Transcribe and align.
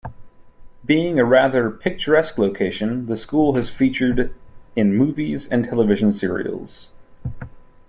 Being 0.83 1.19
a 1.19 1.23
rather 1.25 1.69
picturesque 1.69 2.39
location, 2.39 3.05
the 3.05 3.15
school 3.15 3.53
has 3.53 3.69
featured 3.69 4.33
in 4.75 4.97
movies 4.97 5.47
and 5.47 5.63
television 5.63 6.11
serials. 6.11 6.87